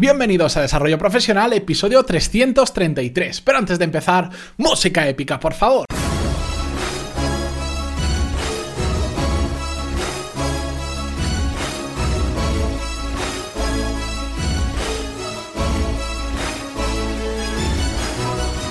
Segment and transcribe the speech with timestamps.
[0.00, 3.42] Bienvenidos a Desarrollo Profesional, episodio 333.
[3.42, 5.84] Pero antes de empezar, música épica, por favor.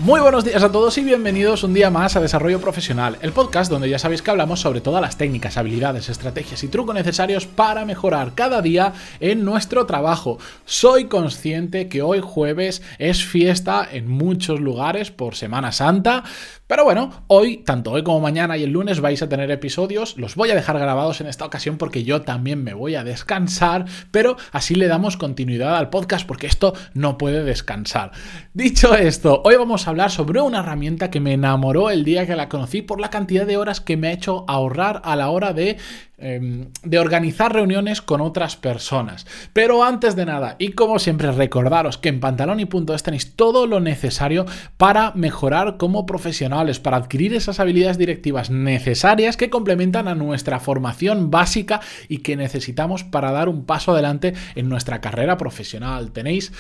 [0.10, 3.70] Muy buenos días a todos y bienvenidos un día más a Desarrollo Profesional, el podcast
[3.70, 7.86] donde ya sabéis que hablamos sobre todas las técnicas, habilidades, estrategias y trucos necesarios para
[7.86, 10.40] mejorar cada día en nuestro trabajo.
[10.66, 16.24] Soy consciente que hoy jueves es fiesta en muchos lugares por Semana Santa,
[16.70, 20.36] pero bueno, hoy, tanto hoy como mañana y el lunes vais a tener episodios, los
[20.36, 24.38] voy a dejar grabados en esta ocasión porque yo también me voy a descansar, pero
[24.52, 28.12] así le damos continuidad al podcast porque esto no puede descansar.
[28.54, 32.36] Dicho esto, hoy vamos a hablar sobre una herramienta que me enamoró el día que
[32.36, 35.54] la conocí por la cantidad de horas que me ha hecho ahorrar a la hora
[35.54, 35.78] de
[36.22, 39.26] em, de organizar reuniones con otras personas.
[39.54, 44.46] Pero antes de nada, y como siempre, recordaros que en pantaloni.es tenéis todo lo necesario
[44.78, 51.32] para mejorar como profesionales, para adquirir esas habilidades directivas necesarias que complementan a nuestra formación
[51.32, 56.12] básica y que necesitamos para dar un paso adelante en nuestra carrera profesional.
[56.12, 56.52] Tenéis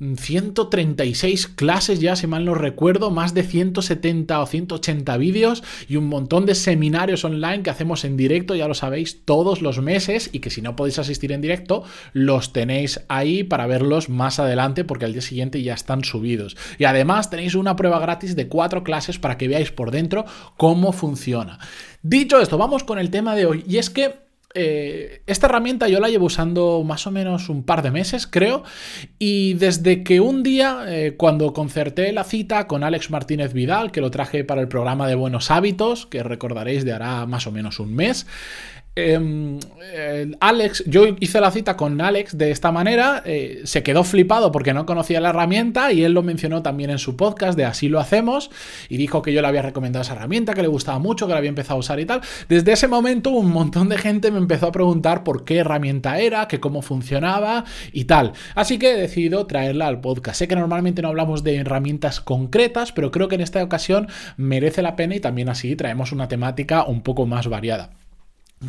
[0.00, 6.08] 136 clases ya, si mal no recuerdo, más de 170 o 180 vídeos y un
[6.08, 10.40] montón de seminarios online que hacemos en directo, ya lo sabéis, todos los meses y
[10.40, 15.04] que si no podéis asistir en directo, los tenéis ahí para verlos más adelante porque
[15.04, 16.56] al día siguiente ya están subidos.
[16.78, 20.24] Y además tenéis una prueba gratis de cuatro clases para que veáis por dentro
[20.56, 21.58] cómo funciona.
[22.02, 24.23] Dicho esto, vamos con el tema de hoy y es que
[24.54, 28.62] eh, esta herramienta yo la llevo usando más o menos un par de meses, creo,
[29.18, 34.00] y desde que un día, eh, cuando concerté la cita con Alex Martínez Vidal, que
[34.00, 37.80] lo traje para el programa de Buenos Hábitos, que recordaréis de hará más o menos
[37.80, 38.26] un mes,
[38.96, 39.58] Em,
[40.38, 44.72] Alex, yo hice la cita con Alex de esta manera, eh, se quedó flipado porque
[44.72, 47.98] no conocía la herramienta y él lo mencionó también en su podcast de Así lo
[47.98, 48.52] hacemos
[48.88, 51.38] y dijo que yo le había recomendado esa herramienta, que le gustaba mucho, que la
[51.38, 52.20] había empezado a usar y tal.
[52.48, 56.46] Desde ese momento un montón de gente me empezó a preguntar por qué herramienta era,
[56.46, 58.32] que cómo funcionaba y tal.
[58.54, 60.38] Así que he decidido traerla al podcast.
[60.38, 64.82] Sé que normalmente no hablamos de herramientas concretas, pero creo que en esta ocasión merece
[64.82, 67.90] la pena y también así traemos una temática un poco más variada.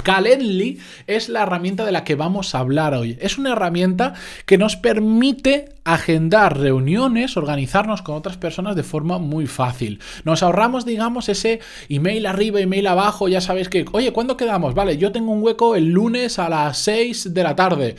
[0.04, 3.18] Calendly es la herramienta de la que vamos a hablar hoy.
[3.22, 4.14] Es una herramienta
[4.46, 10.00] que nos permite agendar reuniones, organizarnos con otras personas de forma muy fácil.
[10.24, 14.74] Nos ahorramos, digamos, ese email arriba, email abajo, ya sabéis que, oye, ¿cuándo quedamos?
[14.74, 17.96] Vale, yo tengo un hueco el lunes a las 6 de la tarde.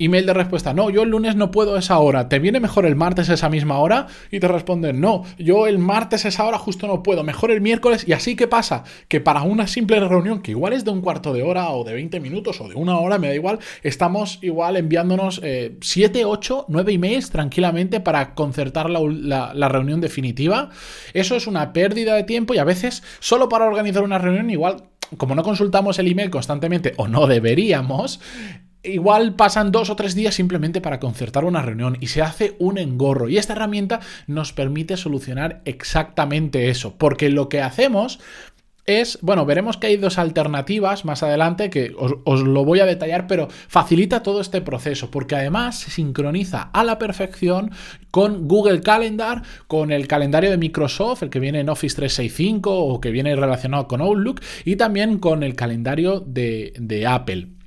[0.00, 2.96] Email de respuesta, no, yo el lunes no puedo esa hora, ¿te viene mejor el
[2.96, 4.06] martes esa misma hora?
[4.30, 8.04] Y te responden, no, yo el martes esa hora justo no puedo, mejor el miércoles.
[8.08, 8.84] Y así, ¿qué pasa?
[9.08, 11.92] Que para una simple reunión, que igual es de un cuarto de hora o de
[11.92, 15.42] 20 minutos o de una hora, me da igual, estamos igual enviándonos
[15.80, 20.70] 7, 8, 9 emails tranquilamente para concertar la, la reunión definitiva.
[21.12, 24.84] Eso es una pérdida de tiempo y a veces solo para organizar una reunión igual
[25.16, 28.20] como no consultamos el email constantemente o no deberíamos,
[28.82, 32.78] Igual pasan dos o tres días simplemente para concertar una reunión y se hace un
[32.78, 33.28] engorro.
[33.28, 36.94] Y esta herramienta nos permite solucionar exactamente eso.
[36.96, 38.20] Porque lo que hacemos
[38.86, 43.26] es, bueno, veremos que hay dos alternativas más adelante que os, lo voy a detallar,
[43.26, 47.70] pero facilita todo este proceso porque además se sincroniza a la perfección
[48.10, 53.00] con Google Calendar, con el calendario de Microsoft, el que viene en Office 365 o
[53.00, 57.59] que viene relacionado con Outlook y también con el calendario de, de Apple.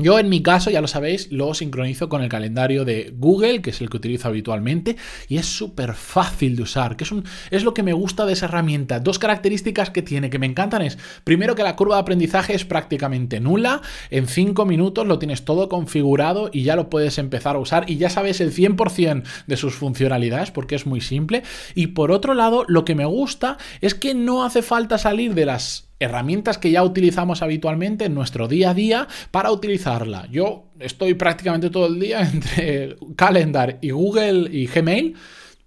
[0.00, 3.70] Yo en mi caso, ya lo sabéis, lo sincronizo con el calendario de Google, que
[3.70, 7.64] es el que utilizo habitualmente, y es súper fácil de usar, que es, un, es
[7.64, 9.00] lo que me gusta de esa herramienta.
[9.00, 12.64] Dos características que tiene que me encantan es, primero que la curva de aprendizaje es
[12.64, 17.58] prácticamente nula, en 5 minutos lo tienes todo configurado y ya lo puedes empezar a
[17.58, 21.42] usar y ya sabes el 100% de sus funcionalidades porque es muy simple.
[21.74, 25.46] Y por otro lado, lo que me gusta es que no hace falta salir de
[25.46, 30.26] las herramientas que ya utilizamos habitualmente en nuestro día a día para utilizarla.
[30.30, 35.16] Yo estoy prácticamente todo el día entre Calendar y Google y Gmail.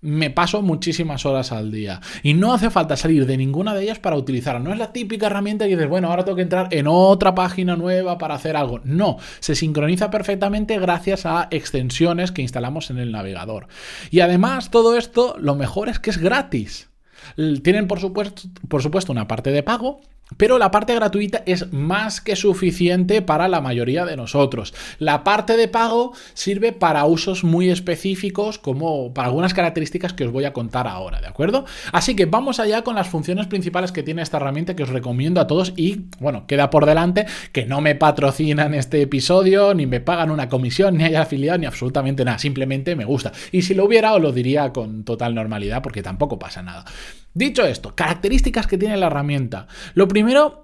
[0.04, 4.00] Me paso muchísimas horas al día y no hace falta salir de ninguna de ellas
[4.00, 4.60] para utilizarla.
[4.60, 7.76] No es la típica herramienta que dices, bueno, ahora tengo que entrar en otra página
[7.76, 8.82] nueva para hacer algo.
[8.84, 13.68] No, se sincroniza perfectamente gracias a extensiones que instalamos en el navegador.
[14.10, 16.91] Y además, todo esto, lo mejor es que es gratis.
[17.36, 20.02] Tienen, por supuesto, por supuesto una parte de pago,
[20.38, 24.74] pero la parte gratuita es más que suficiente para la mayoría de nosotros.
[25.00, 30.32] La parte de pago sirve para usos muy específicos, como para algunas características que os
[30.32, 31.66] voy a contar ahora, ¿de acuerdo?
[31.92, 35.42] Así que vamos allá con las funciones principales que tiene esta herramienta que os recomiendo
[35.42, 40.00] a todos y, bueno, queda por delante que no me patrocinan este episodio, ni me
[40.00, 43.32] pagan una comisión, ni hay afiliado, ni absolutamente nada, simplemente me gusta.
[43.52, 46.86] Y si lo hubiera, os lo diría con total normalidad, porque tampoco pasa nada.
[47.34, 49.68] Dicho esto, características que tiene la herramienta.
[49.94, 50.62] Lo primero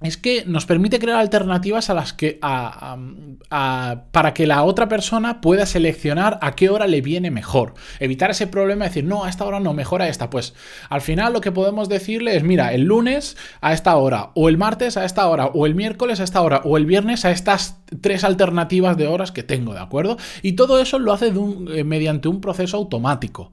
[0.00, 5.66] es que nos permite crear alternativas a las que para que la otra persona pueda
[5.66, 7.74] seleccionar a qué hora le viene mejor.
[7.98, 10.30] Evitar ese problema de decir, no, a esta hora no, mejora esta.
[10.30, 10.54] Pues
[10.88, 14.56] al final lo que podemos decirle es, mira, el lunes a esta hora, o el
[14.56, 17.77] martes a esta hora, o el miércoles a esta hora, o el viernes a estas
[18.00, 20.16] tres alternativas de horas que tengo, ¿de acuerdo?
[20.42, 21.32] Y todo eso lo hace
[21.74, 23.52] eh, mediante un proceso automático.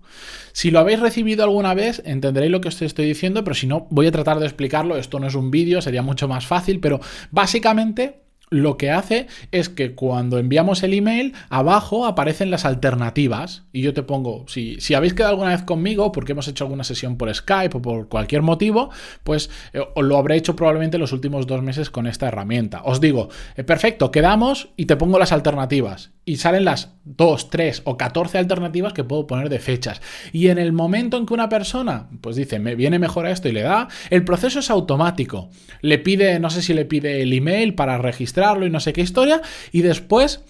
[0.54, 3.88] Si lo habéis recibido alguna vez, entenderéis lo que os estoy diciendo, pero si no,
[3.90, 4.98] voy a tratar de explicarlo.
[4.98, 7.00] Esto no es un vídeo, sería mucho más fácil, pero
[7.32, 13.64] básicamente lo que hace es que cuando enviamos el email, abajo aparecen las alternativas.
[13.74, 16.84] Y yo te pongo, si, si habéis quedado alguna vez conmigo, porque hemos hecho alguna
[16.84, 18.90] sesión por Skype o por cualquier motivo,
[19.24, 22.82] pues eh, lo habré hecho probablemente los últimos dos meses con esta herramienta.
[22.84, 26.15] Os digo, eh, perfecto, quedamos y te pongo las alternativas.
[26.26, 30.02] Y salen las 2, 3 o 14 alternativas que puedo poner de fechas.
[30.34, 33.48] Y en el momento en que una persona, pues dice, me viene mejor a esto
[33.48, 35.50] y le da, el proceso es automático.
[35.82, 39.02] Le pide, no sé si le pide el email para registrar y no sé qué
[39.02, 39.42] historia.
[39.72, 40.44] Y después,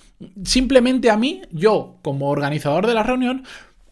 [0.43, 3.43] simplemente a mí, yo como organizador de la reunión,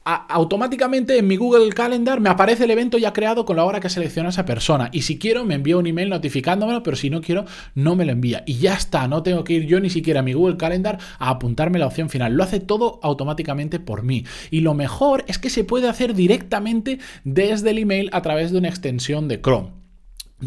[0.06, 3.90] automáticamente en mi Google Calendar me aparece el evento ya creado con la hora que
[3.90, 4.90] selecciona esa persona.
[4.92, 7.46] Y si quiero, me envía un email notificándomelo, pero si no quiero,
[7.76, 8.44] no me lo envía.
[8.46, 11.30] Y ya está, no tengo que ir yo ni siquiera a mi Google Calendar a
[11.30, 12.34] apuntarme la opción final.
[12.34, 14.26] Lo hace todo automáticamente por mí.
[14.52, 18.58] Y lo mejor es que se puede hacer directamente desde el email a través de
[18.58, 19.83] una extensión de Chrome.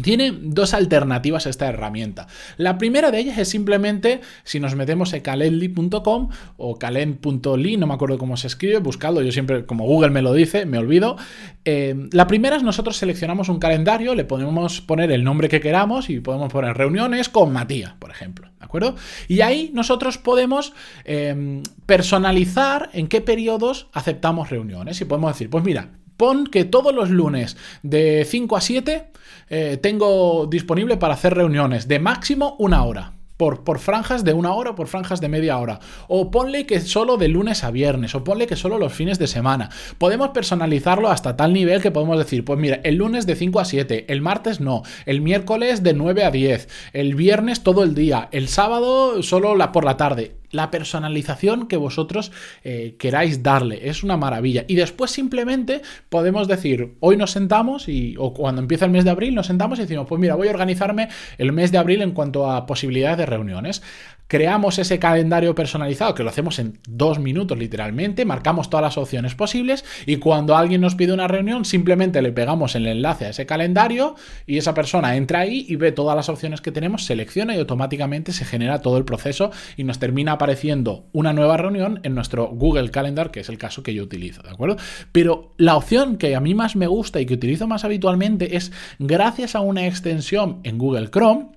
[0.01, 2.27] Tiene dos alternativas a esta herramienta.
[2.57, 7.93] La primera de ellas es simplemente, si nos metemos en calendly.com o calen.ly, no me
[7.93, 11.17] acuerdo cómo se escribe, buscadlo, yo siempre, como Google me lo dice, me olvido.
[11.65, 16.09] Eh, la primera es nosotros seleccionamos un calendario, le podemos poner el nombre que queramos
[16.09, 18.95] y podemos poner reuniones con Matías, por ejemplo, ¿de acuerdo?
[19.27, 20.73] Y ahí nosotros podemos
[21.05, 26.93] em, personalizar en qué periodos aceptamos reuniones y podemos decir, pues mira, pon que todos
[26.93, 29.11] los lunes de 5 a 7
[29.49, 33.13] eh, tengo disponible para hacer reuniones de máximo una hora.
[33.37, 35.79] Por, por, franjas de una hora por franjas de media hora.
[36.07, 39.27] O ponle que solo de lunes a viernes, o ponle que solo los fines de
[39.27, 39.69] semana.
[39.99, 43.65] Podemos personalizarlo hasta tal nivel que podemos decir, pues mira, el lunes de 5 a
[43.65, 48.27] 7, el martes no, el miércoles de 9 a 10, el viernes todo el día,
[48.31, 52.31] el sábado solo la, por la tarde la personalización que vosotros
[52.63, 53.89] eh, queráis darle.
[53.89, 54.65] Es una maravilla.
[54.67, 59.11] Y después simplemente podemos decir, hoy nos sentamos y, o cuando empieza el mes de
[59.11, 62.11] abril nos sentamos y decimos, pues mira, voy a organizarme el mes de abril en
[62.11, 63.81] cuanto a posibilidades de reuniones
[64.27, 69.35] creamos ese calendario personalizado, que lo hacemos en dos minutos literalmente, marcamos todas las opciones
[69.35, 73.45] posibles y cuando alguien nos pide una reunión, simplemente le pegamos el enlace a ese
[73.45, 74.15] calendario
[74.45, 78.33] y esa persona entra ahí y ve todas las opciones que tenemos, selecciona y automáticamente
[78.33, 82.91] se genera todo el proceso y nos termina apareciendo una nueva reunión en nuestro Google
[82.91, 84.77] Calendar, que es el caso que yo utilizo, ¿de acuerdo?
[85.11, 88.71] Pero la opción que a mí más me gusta y que utilizo más habitualmente es
[88.99, 91.51] gracias a una extensión en Google Chrome,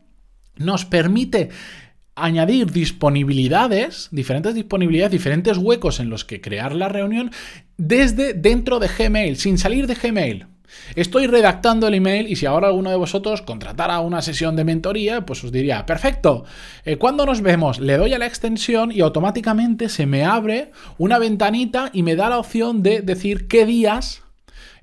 [0.57, 1.49] nos permite
[2.25, 7.31] añadir disponibilidades, diferentes disponibilidades, diferentes huecos en los que crear la reunión
[7.77, 10.47] desde dentro de Gmail, sin salir de Gmail.
[10.95, 15.27] Estoy redactando el email y si ahora alguno de vosotros contratara una sesión de mentoría,
[15.27, 16.45] pues os diría, perfecto,
[16.85, 17.81] eh, cuando nos vemos?
[17.81, 22.29] Le doy a la extensión y automáticamente se me abre una ventanita y me da
[22.29, 24.23] la opción de decir qué días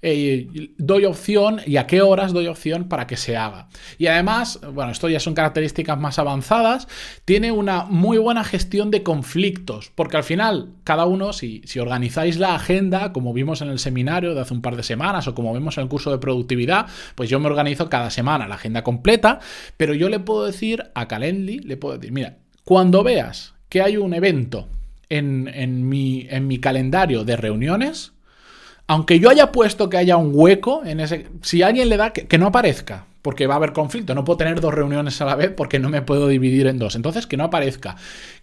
[0.02, 3.68] eh, doy opción y a qué horas doy opción para que se haga.
[3.98, 6.88] Y además, bueno, esto ya son características más avanzadas,
[7.26, 12.38] tiene una muy buena gestión de conflictos, porque al final, cada uno, si, si organizáis
[12.38, 15.54] la agenda, como vimos en el seminario de hace un par de semanas o como
[15.54, 19.40] vemos en el curso de productividad, pues yo me organizo cada semana la agenda completa,
[19.78, 23.98] pero yo le puedo decir a Calendly, le puedo decir, mira, cuando veas que hay
[23.98, 24.68] un evento
[25.10, 28.14] en, en, mi, en mi calendario de reuniones,
[28.88, 31.28] aunque yo haya puesto que haya un hueco en ese.
[31.42, 34.16] Si alguien le da, que, no aparezca, porque va a haber conflicto.
[34.16, 36.96] No puedo tener dos reuniones a la vez porque no me puedo dividir en dos.
[36.96, 37.98] Entonces, que no aparezca.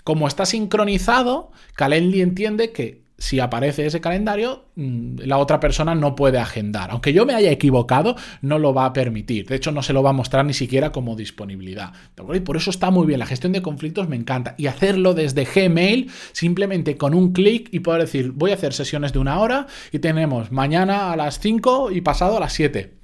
[0.04, 6.14] Como está sincronizado, Calendly entiende que si aparece ese calendario, mm, la otra persona no
[6.14, 6.90] puede agendar.
[6.90, 9.46] Aunque yo me haya equivocado, no lo va a permitir.
[9.46, 11.92] De hecho, no se lo va a mostrar ni siquiera como disponibilidad.
[12.34, 13.18] Y por eso está muy bien.
[13.18, 14.54] La gestión de conflictos me encanta.
[14.58, 19.12] Y hacerlo desde Gmail, simplemente con un clic y poder decir, voy a hacer sesiones
[19.12, 23.03] de una hora y tenemos mañana a las 5 y pasado a las 7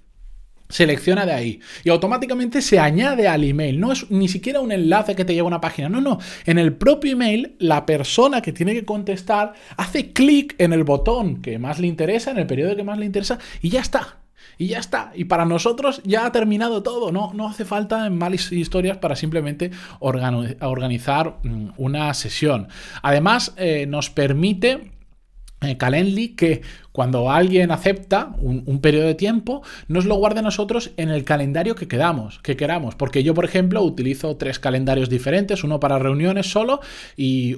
[0.70, 3.78] selecciona de ahí y automáticamente se añade al email.
[3.78, 5.88] No es ni siquiera un enlace que te lleva a una página.
[5.88, 6.18] No, no.
[6.46, 11.42] En el propio email, la persona que tiene que contestar hace clic en el botón
[11.42, 14.16] que más le interesa, en el periodo que más le interesa, y ya está.
[14.56, 15.12] Y ya está.
[15.14, 17.12] Y para nosotros ya ha terminado todo.
[17.12, 22.68] No, no hace falta en malas historias para simplemente organizar mm, una sesión.
[23.02, 24.92] Además, eh, nos permite
[25.62, 30.92] eh, Calendly que cuando alguien acepta un, periodo de tiempo, nos lo guarde a nosotros
[30.96, 32.94] en el calendario que quedamos, que queramos.
[32.94, 36.80] Porque yo, por ejemplo, utilizo tres calendarios diferentes, uno para reuniones solo
[37.16, 37.54] y,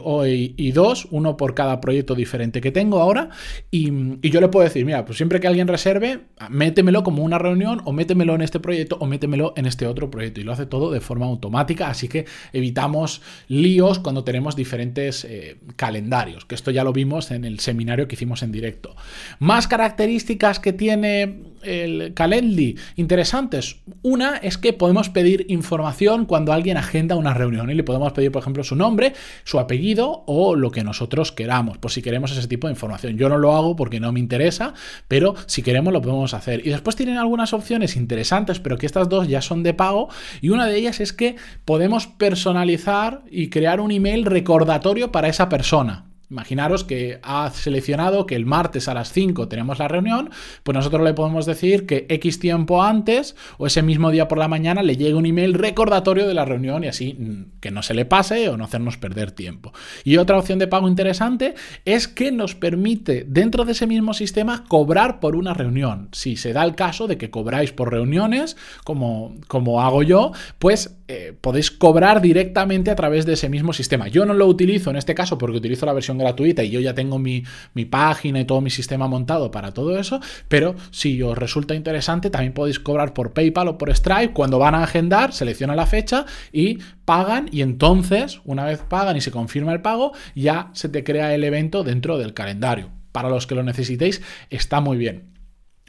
[0.73, 3.31] dos, uno por cada proyecto diferente que tengo ahora.
[3.71, 6.21] Y, y, yo le puedo decir, mira, pues siempre que alguien reserve,
[6.51, 10.41] métemelo como una reunión o métemelo en este proyecto o métemelo en este otro proyecto.
[10.41, 15.57] Y lo hace todo de forma automática, así que evitamos líos cuando tenemos diferentes eh,
[15.77, 18.95] calendarios, que esto ya lo vimos en el seminario que hicimos en directo.
[19.39, 23.77] Más características que tiene el Calendly interesantes.
[24.03, 28.33] Una es que podemos pedir información cuando alguien agenda una reunión y le podemos pedir,
[28.33, 29.15] por ejemplo, su nombre,
[29.45, 33.17] su apellido o lo que nosotros queramos, por si queremos ese tipo de información.
[33.17, 34.75] Yo no lo hago porque no me interesa,
[35.09, 36.67] pero si queremos lo podemos hacer.
[36.67, 40.09] Y después tienen algunas opciones interesantes, pero que estas dos ya son de pago
[40.41, 45.49] y una de ellas es que podemos personalizar y crear un email recordatorio para esa
[45.49, 46.12] persona.
[46.33, 50.31] Imaginaros que ha seleccionado que el martes a las 5 tenemos la reunión,
[50.63, 54.49] pues nosotros le podemos decir que X tiempo antes o ese mismo día por la
[54.49, 57.93] mañana le llegue un email recordatorio de la reunión y así mm, que no se
[57.93, 59.75] le pase o no hacernos perder tiempo.
[60.05, 64.65] Y otra opción de pago interesante es que nos permite dentro de ese mismo sistema
[64.67, 66.09] cobrar por una reunión.
[66.13, 70.97] Si se da el caso de que cobráis por reuniones, como, como hago yo, pues
[71.09, 74.09] eh, podéis cobrar directamente a través de ese mismo sistema.
[74.09, 76.95] Yo no lo utilizo en este caso porque utilizo la versión gratuita y yo ya
[76.95, 77.45] tengo mi,
[77.91, 82.55] página y todo mi sistema montado para todo eso, pero si os resulta interesante también
[82.55, 86.79] podéis cobrar por PayPal o por Stripe cuando van a agendar, selecciona la fecha y
[87.05, 91.35] pagan y entonces, una vez pagan y se confirma el pago, ya se te crea
[91.35, 92.91] el evento dentro del calendario.
[93.13, 95.33] Para los que lo necesitéis, está muy bien.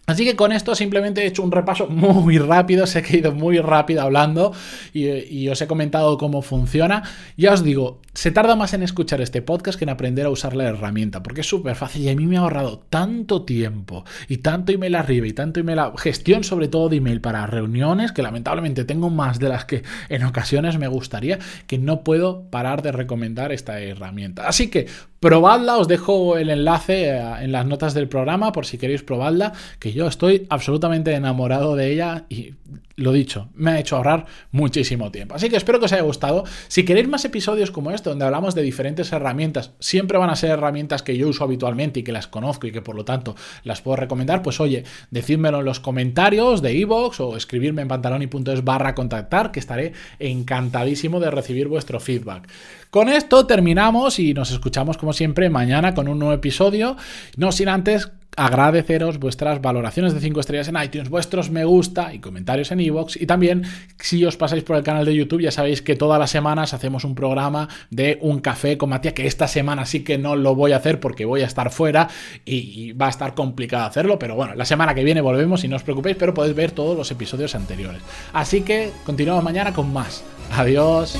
[0.06, 3.32] Así que con esto simplemente he hecho un repaso muy rápido, sé que he ido
[3.32, 4.52] muy rápido hablando
[4.94, 7.04] y, os he comentado cómo funciona.
[7.38, 10.58] Ya os digo, se tarda más en escuchar este podcast que en aprender a usar
[10.58, 14.38] la herramienta, porque es súper fácil y a mí me ha ahorrado tanto tiempo y
[14.38, 18.84] tanto email arriba y tanto email, gestión sobre todo de email para reuniones, que lamentablemente
[18.84, 23.54] tengo más de las que en ocasiones me gustaría, que no puedo parar de recomendar
[23.54, 24.50] esta herramienta.
[24.50, 24.88] Así que
[25.24, 29.54] probadla, os dejo el enlace eh, en las notas del programa por si queréis probarla,
[29.80, 32.56] que yo estoy absolutamente enamorado de ella y
[32.96, 35.34] lo dicho, me ha hecho ahorrar muchísimo tiempo.
[35.34, 36.44] Así que espero que os haya gustado.
[36.68, 40.52] Si queréis más episodios como este, donde hablamos de diferentes herramientas, siempre van a ser
[40.52, 43.82] herramientas que yo uso habitualmente y que las conozco y que por lo tanto las
[43.82, 48.94] puedo recomendar, pues oye, decídmelo en los comentarios de iVoox o escribirme en pantaloni.es barra
[48.94, 52.48] contactar, que estaré encantadísimo de recibir vuestro feedback.
[52.92, 56.98] Con esto terminamos y nos escuchamos como siempre mañana con un nuevo episodio.
[57.38, 62.20] No sin antes agradeceros vuestras valoraciones de 5 estrellas en iTunes, vuestros me gusta y
[62.20, 63.64] comentarios en iVoox y también
[64.00, 67.04] si os pasáis por el canal de YouTube ya sabéis que todas las semanas hacemos
[67.04, 70.72] un programa de un café con Matías que esta semana sí que no lo voy
[70.72, 72.10] a hacer porque voy a estar fuera
[72.46, 75.76] y, va a estar complicado hacerlo, pero bueno, la semana que viene volvemos y no
[75.76, 78.02] os preocupéis, pero podéis ver todos los episodios anteriores.
[78.34, 80.24] Así que continuamos mañana con más.
[80.52, 81.18] Adiós.